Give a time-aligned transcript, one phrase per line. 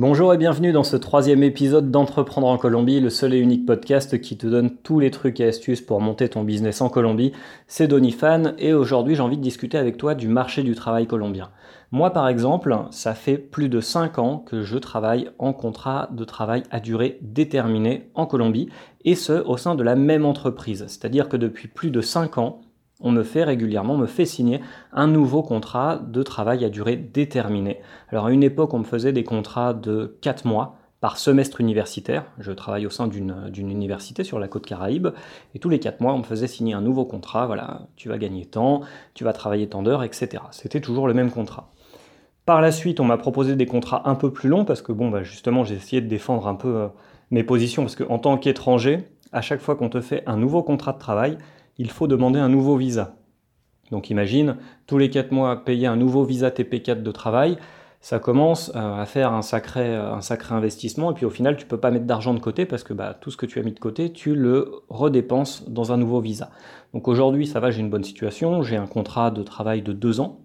[0.00, 4.18] Bonjour et bienvenue dans ce troisième épisode d'Entreprendre en Colombie, le seul et unique podcast
[4.18, 7.32] qui te donne tous les trucs et astuces pour monter ton business en Colombie.
[7.66, 11.50] C'est Donifan et aujourd'hui j'ai envie de discuter avec toi du marché du travail colombien.
[11.90, 16.24] Moi par exemple, ça fait plus de 5 ans que je travaille en contrat de
[16.24, 18.70] travail à durée déterminée en Colombie
[19.04, 20.86] et ce au sein de la même entreprise.
[20.88, 22.62] C'est-à-dire que depuis plus de 5 ans,
[23.00, 24.60] on me fait régulièrement, me fait signer
[24.92, 27.80] un nouveau contrat de travail à durée déterminée.
[28.10, 32.26] Alors à une époque, on me faisait des contrats de 4 mois par semestre universitaire.
[32.38, 35.08] Je travaille au sein d'une université sur la côte Caraïbe,
[35.54, 37.46] et tous les 4 mois, on me faisait signer un nouveau contrat.
[37.46, 38.82] Voilà, tu vas gagner tant,
[39.14, 40.42] tu vas travailler tant d'heures, etc.
[40.50, 41.72] C'était toujours le même contrat.
[42.44, 45.10] Par la suite, on m'a proposé des contrats un peu plus longs parce que, bon,
[45.10, 46.88] bah justement, j'ai essayé de défendre un peu euh,
[47.30, 50.92] mes positions parce qu'en tant qu'étranger, à chaque fois qu'on te fait un nouveau contrat
[50.92, 51.38] de travail,
[51.80, 53.16] il faut demander un nouveau visa.
[53.90, 57.56] Donc imagine, tous les 4 mois, payer un nouveau visa TP4 de travail,
[58.02, 61.56] ça commence euh, à faire un sacré, euh, un sacré investissement, et puis au final,
[61.56, 63.58] tu ne peux pas mettre d'argent de côté parce que bah, tout ce que tu
[63.58, 66.50] as mis de côté, tu le redépenses dans un nouveau visa.
[66.92, 70.20] Donc aujourd'hui, ça va, j'ai une bonne situation, j'ai un contrat de travail de 2
[70.20, 70.40] ans,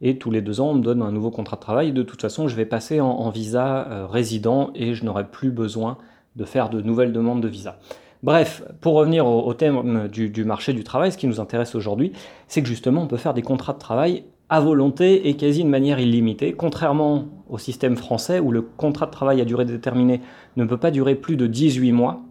[0.00, 2.22] et tous les 2 ans, on me donne un nouveau contrat de travail, de toute
[2.22, 5.98] façon, je vais passer en, visa euh, résident, et je n'aurai plus besoin
[6.36, 7.80] de faire de nouvelles demandes de visa.
[8.22, 12.12] Bref, pour revenir au, thème du, marché du travail, ce qui nous intéresse aujourd'hui,
[12.48, 15.68] c'est que justement on peut faire des contrats de travail à volonté et quasi de
[15.68, 20.20] manière illimitée, contrairement au système français où le contrat de travail à durée déterminée
[20.56, 22.22] ne peut pas durer plus de 18 mois,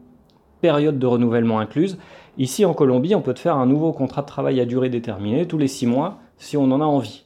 [0.61, 1.97] période de renouvellement incluse.
[2.37, 5.45] Ici en Colombie, on peut te faire un nouveau contrat de travail à durée déterminée
[5.45, 7.25] tous les 6 mois si on en a envie.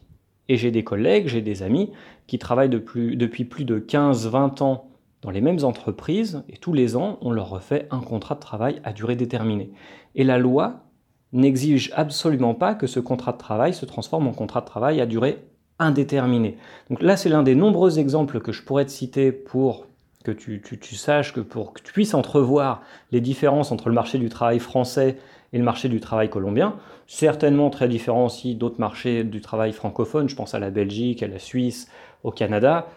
[0.49, 1.91] Et j'ai des collègues, j'ai des amis
[2.27, 4.88] qui travaillent depuis plus de 15-20 ans
[5.21, 8.81] dans les mêmes entreprises et tous les ans, on leur refait un contrat de travail
[8.83, 9.71] à durée déterminée.
[10.15, 10.85] Et la loi
[11.33, 15.05] n'exige absolument pas que ce contrat de travail se transforme en contrat de travail à
[15.05, 15.43] durée
[15.77, 16.57] indéterminée.
[16.89, 19.87] Donc là, c'est l'un des nombreux exemples que je pourrais te citer pour
[20.23, 20.61] que tu,
[20.95, 25.17] saches, que pour que tu puisses entrevoir les différences entre le marché du travail français
[25.53, 26.75] et le marché du travail colombien.
[27.07, 31.27] Certainement très différents aussi d'autres marchés du travail francophone, je pense à la Belgique, à
[31.27, 31.89] la Suisse,
[32.23, 32.87] au Canada.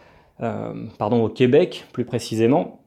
[0.43, 2.81] Euh, pardon, au Québec plus précisément,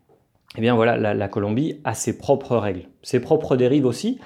[0.58, 4.20] eh bien voilà, la, Colombie a ses propres règles, ses propres dérives aussi,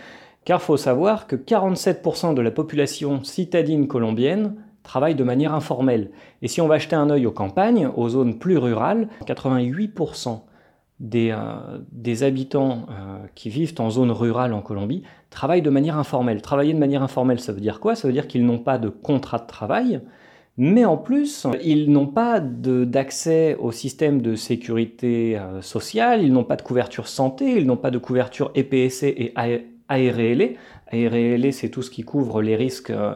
[0.45, 6.11] car faut savoir que 47% de la population citadine colombienne travaille de manière informelle.
[6.41, 10.41] Et si on va acheter un œil aux campagnes, aux zones plus rurales, 88%
[10.99, 15.97] des, euh, des, habitants euh, qui vivent en zone rurale en Colombie travaillent de manière
[15.97, 16.41] informelle.
[16.41, 17.95] Travailler de manière informelle, ça veut dire quoi?
[17.95, 20.01] Ça veut dire qu'ils n'ont pas de contrat de travail,
[20.61, 26.43] mais en plus, ils n'ont pas d'accès au système de sécurité euh, sociale, ils n'ont
[26.43, 30.57] pas de couverture santé, ils n'ont pas de couverture EPSC et ARLE.
[30.91, 33.15] ARLE, c'est tout ce qui couvre les risques, euh,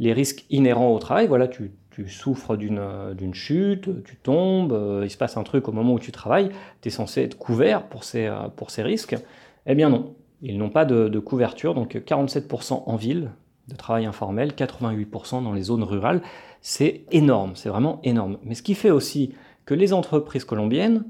[0.00, 1.26] les risques inhérents au travail.
[1.28, 1.72] Voilà, tu,
[2.08, 6.12] souffres d'une chute, tu tombes, euh, il se passe un truc au moment où tu
[6.12, 6.50] travailles,
[6.82, 9.16] tu es censé être couvert pour ces, pour ces risques.
[9.64, 13.30] Eh bien non, ils n'ont pas de, de couverture, donc 47% en ville,
[13.68, 16.22] de travail informel, 88% dans les zones rurales.
[16.60, 18.38] C'est énorme, c'est vraiment énorme.
[18.44, 19.34] Mais ce qui fait aussi
[19.64, 21.04] que les entreprises colombiennes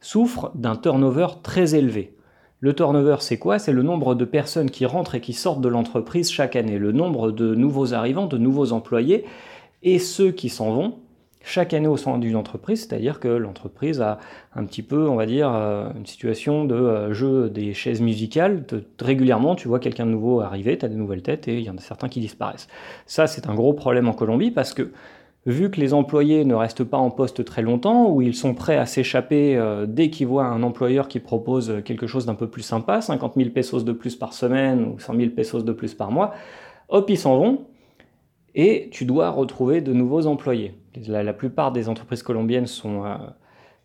[0.00, 2.16] souffrent d'un turnover très élevé.
[2.60, 3.58] Le turnover, c'est quoi?
[3.58, 6.92] C'est le nombre de personnes qui rentrent et qui sortent de l'entreprise chaque année, le
[6.92, 9.24] nombre de nouveaux arrivants, de nouveaux employés,
[9.82, 10.98] et ceux qui s'en vont,
[11.44, 14.18] chaque année au sein d'une entreprise, c'est-à-dire que l'entreprise a
[14.54, 18.64] un petit peu, on va dire, euh, une situation de euh, jeu des chaises musicales.
[19.00, 21.70] régulièrement, tu vois quelqu'un de nouveau arriver, tu as des nouvelles têtes et il y
[21.70, 22.68] en a certains qui disparaissent.
[23.06, 24.92] Ça, c'est un gros problème en Colombie parce que
[25.46, 28.76] vu que les employés ne restent pas en poste très longtemps, ou ils sont prêts
[28.76, 32.62] à s'échapper euh, dès qu'ils voient un employeur qui propose quelque chose d'un peu plus
[32.62, 36.12] sympa, 50 000 pesos de plus par semaine ou 100 000 pesos de plus par
[36.12, 36.34] mois,
[36.88, 37.66] hop, ils s'en vont,
[38.54, 40.74] et tu dois retrouver de nouveaux employés.
[41.06, 43.16] La, plupart des entreprises colombiennes sont, euh,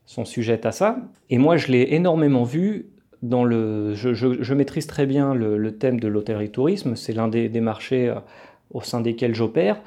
[0.06, 0.98] sont sujettes à ça.
[1.30, 2.88] Et moi, je l'ai énormément vu
[3.22, 3.94] dans le.
[3.94, 6.96] Je, maîtrise très bien le, thème de l'hôtellerie-tourisme.
[6.96, 8.20] C'est l'un des, marchés euh,
[8.72, 9.82] au sein desquels j'opère.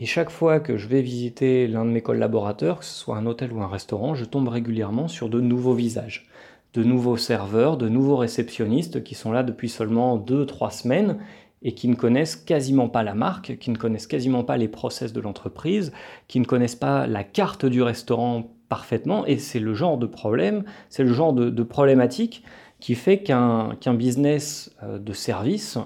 [0.00, 3.26] Et chaque fois que je vais visiter l'un de mes collaborateurs, que ce soit un
[3.26, 6.28] hôtel ou un restaurant, je tombe régulièrement sur de nouveaux visages,
[6.74, 11.18] de nouveaux serveurs, de nouveaux réceptionnistes qui sont là depuis seulement 2-3 semaines
[11.62, 15.12] et qui ne connaissent quasiment pas la marque, qui ne connaissent quasiment pas les process
[15.12, 15.92] de l'entreprise,
[16.28, 19.26] qui ne connaissent pas la carte du restaurant parfaitement.
[19.26, 22.44] Et c'est le genre de problème, c'est le genre de, problématique
[22.80, 25.78] qui fait qu'un business euh, de service,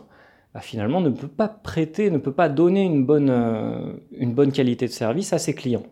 [0.52, 4.52] bah, finalement, ne peut pas prêter, ne peut pas donner une bonne, euh, une bonne
[4.52, 5.84] qualité de service à ses clients.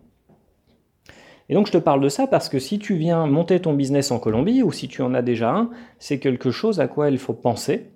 [1.49, 4.13] Et donc je te parle de ça parce que si tu viens monter ton business
[4.13, 7.19] en Colombie ou si tu en as déjà un, c'est quelque chose à quoi il
[7.19, 7.91] faut penser.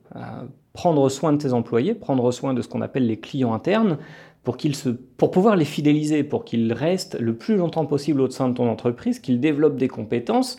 [0.75, 3.97] Prendre soin de tes employés, prendre soin de ce qu'on appelle les clients internes,
[4.43, 8.49] pour, se, pour pouvoir les fidéliser, pour qu'ils restent le plus longtemps possible au sein
[8.50, 10.59] de ton entreprise, qu'ils développent des compétences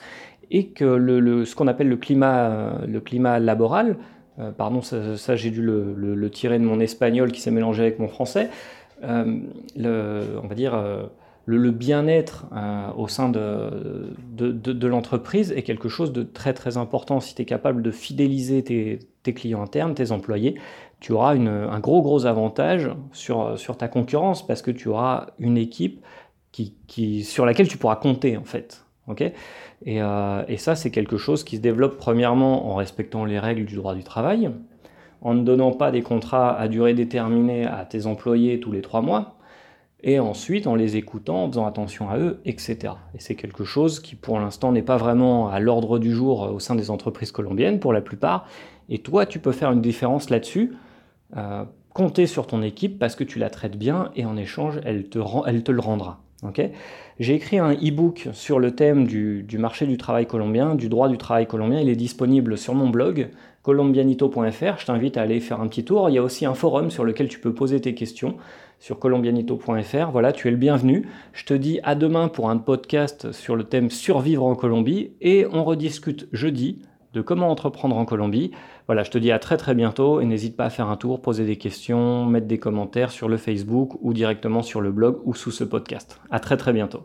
[0.49, 3.97] et que le, ce qu'on appelle le climat, le climat laboral,
[4.39, 8.07] euh, pardon, ça, j'ai dû le, tirer de mon espagnol qui s'est mélangé avec mon
[8.07, 8.49] français,
[9.03, 9.39] euh,
[9.77, 11.05] on va dire euh,
[11.45, 12.47] le, bien-être
[12.97, 17.19] au sein de, de, l'entreprise est quelque chose de très très important.
[17.19, 20.55] Si tu es capable de fidéliser tes, clients internes, tes employés,
[20.99, 25.57] tu auras un gros gros avantage sur, sur ta concurrence parce que tu auras une
[25.57, 26.03] équipe
[26.51, 28.85] qui, qui, sur laquelle tu pourras compter en fait.
[29.19, 33.65] et, euh, et, ça, c'est quelque chose qui se développe premièrement en respectant les règles
[33.65, 34.49] du droit du travail,
[35.21, 39.01] en ne donnant pas des contrats à durée déterminée à tes employés tous les trois
[39.01, 39.34] mois,
[40.05, 42.93] et ensuite en les écoutant, en faisant attention à eux, etc.
[43.15, 46.59] Et c'est quelque chose qui pour l'instant n'est pas vraiment à l'ordre du jour au
[46.59, 48.47] sein des entreprises colombiennes pour la plupart,
[48.87, 50.75] et toi tu peux faire une différence là-dessus
[51.35, 55.07] euh, compter sur ton équipe parce que tu la traites bien et en échange, elle
[55.07, 55.17] te
[55.71, 56.24] le rendra.
[57.19, 61.17] J'ai écrit un e-book sur le thème du, marché du travail colombien, du droit du
[61.17, 61.79] travail colombien.
[61.79, 63.29] Il est disponible sur mon blog
[63.63, 64.77] colombianito.fr.
[64.77, 66.09] Je t'invite à aller faire un petit tour.
[66.09, 68.35] Il y a aussi un forum sur lequel tu peux poser tes questions
[68.79, 70.11] sur colombianito.fr.
[70.11, 71.07] Voilà, tu es le bienvenu.
[71.33, 75.47] Je te dis à demain pour un podcast sur le thème survivre en Colombie et
[75.51, 76.81] on rediscute jeudi
[77.15, 78.51] de comment entreprendre en Colombie.
[78.87, 81.21] Voilà, je te dis à très très bientôt et n'hésite pas à faire un tour,
[81.21, 85.33] poser des questions, mettre des commentaires sur le Facebook ou directement sur le blog ou
[85.33, 86.19] sous ce podcast.
[86.29, 87.03] À très très bientôt.